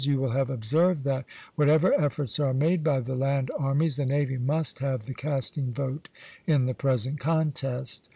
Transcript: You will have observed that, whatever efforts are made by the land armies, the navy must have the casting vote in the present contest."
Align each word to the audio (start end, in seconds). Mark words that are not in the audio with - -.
You 0.03 0.17
will 0.17 0.31
have 0.31 0.49
observed 0.49 1.03
that, 1.03 1.25
whatever 1.55 1.93
efforts 1.93 2.39
are 2.39 2.55
made 2.55 2.83
by 2.83 3.01
the 3.01 3.13
land 3.13 3.51
armies, 3.55 3.97
the 3.97 4.05
navy 4.07 4.39
must 4.39 4.79
have 4.79 5.03
the 5.05 5.13
casting 5.13 5.71
vote 5.73 6.09
in 6.47 6.65
the 6.65 6.73
present 6.73 7.19
contest." 7.19 8.09